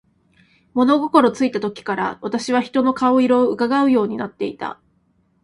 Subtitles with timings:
[0.73, 4.81] 物心ついた時から、私は人の顔色を窺うようになっていた。